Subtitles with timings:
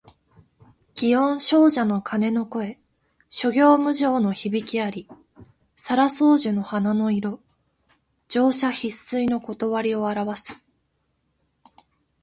[0.95, 2.79] 祇園精舎の鐘の声、
[3.29, 5.07] 諸行無常の響きあり。
[5.75, 7.39] 沙羅双樹の花の色、
[8.27, 9.39] 盛者必衰の
[9.83, 10.59] 理をあらわす。